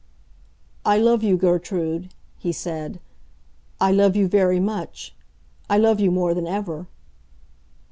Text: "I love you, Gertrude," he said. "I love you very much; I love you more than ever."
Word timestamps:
"I 0.83 0.97
love 0.97 1.21
you, 1.21 1.37
Gertrude," 1.37 2.11
he 2.39 2.51
said. 2.51 2.99
"I 3.79 3.91
love 3.91 4.15
you 4.15 4.27
very 4.27 4.59
much; 4.59 5.13
I 5.69 5.77
love 5.77 5.99
you 5.99 6.09
more 6.09 6.33
than 6.33 6.47
ever." 6.47 6.87